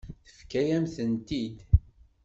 Tefka-yam-tent-id. 0.25 1.57